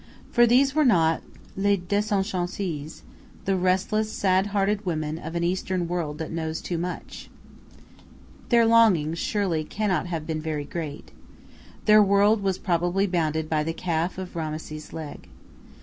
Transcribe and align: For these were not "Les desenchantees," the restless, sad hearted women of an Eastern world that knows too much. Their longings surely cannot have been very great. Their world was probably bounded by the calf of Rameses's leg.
For 0.31 0.47
these 0.47 0.73
were 0.73 0.83
not 0.83 1.21
"Les 1.55 1.77
desenchantees," 1.77 3.03
the 3.45 3.55
restless, 3.55 4.11
sad 4.11 4.47
hearted 4.47 4.83
women 4.83 5.19
of 5.19 5.35
an 5.35 5.43
Eastern 5.43 5.87
world 5.87 6.17
that 6.17 6.31
knows 6.31 6.59
too 6.59 6.79
much. 6.79 7.29
Their 8.49 8.65
longings 8.65 9.19
surely 9.19 9.63
cannot 9.63 10.07
have 10.07 10.25
been 10.25 10.41
very 10.41 10.65
great. 10.65 11.11
Their 11.85 12.01
world 12.01 12.41
was 12.41 12.57
probably 12.57 13.05
bounded 13.05 13.47
by 13.47 13.63
the 13.63 13.73
calf 13.73 14.17
of 14.17 14.35
Rameses's 14.35 14.91
leg. 14.91 15.29